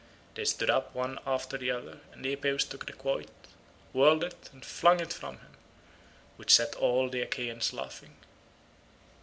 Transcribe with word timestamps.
They 0.33 0.45
stood 0.45 0.71
up 0.71 0.95
one 0.95 1.19
after 1.27 1.59
the 1.59 1.69
other 1.69 1.99
and 2.11 2.25
Epeus 2.25 2.63
took 2.63 2.87
the 2.87 2.93
quoit, 2.93 3.29
whirled 3.93 4.23
it, 4.23 4.49
and 4.51 4.65
flung 4.65 4.99
it 4.99 5.13
from 5.13 5.35
him, 5.37 5.51
which 6.37 6.55
set 6.55 6.73
all 6.73 7.07
the 7.07 7.21
Achaeans 7.21 7.71
laughing. 7.71 8.15